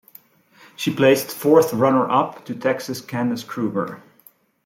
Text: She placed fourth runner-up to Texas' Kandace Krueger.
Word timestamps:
She 0.75 0.91
placed 0.91 1.29
fourth 1.29 1.73
runner-up 1.75 2.43
to 2.45 2.55
Texas' 2.55 3.01
Kandace 3.03 3.45
Krueger. 3.45 4.01